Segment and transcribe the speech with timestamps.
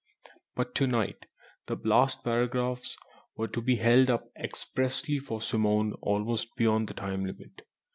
[0.55, 1.27] But to night
[1.67, 2.97] the last paragraphs
[3.37, 7.61] were to be held up expressly for Simone almost beyond the time limit.